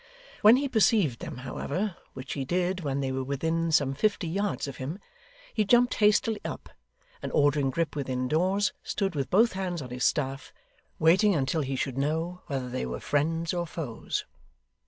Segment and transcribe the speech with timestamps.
[0.41, 4.67] When he perceived them, however, which he did when they were within some fifty yards
[4.67, 4.97] of him,
[5.53, 6.69] he jumped hastily up,
[7.21, 10.51] and ordering Grip within doors, stood with both hands on his staff,
[10.97, 14.25] waiting until he should know whether they were friends or foes.